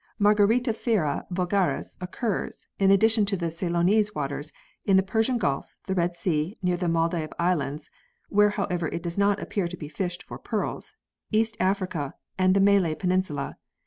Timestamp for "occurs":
2.01-2.67